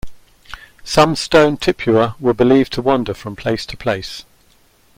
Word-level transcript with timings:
Some 0.83 1.15
stone 1.15 1.57
tipua 1.57 2.19
were 2.19 2.33
believed 2.33 2.73
to 2.73 2.81
wander 2.81 3.13
from 3.13 3.35
place 3.35 3.67
to 3.67 3.77
place. 3.77 4.25